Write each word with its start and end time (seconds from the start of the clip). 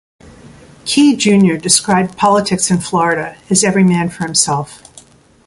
Key, 0.83 1.15
Junior 1.15 1.57
described 1.57 2.17
politics 2.17 2.71
in 2.71 2.79
Florida 2.79 3.37
as 3.51 3.63
"every 3.63 3.83
man 3.83 4.09
for 4.09 4.23
himself". 4.25 4.81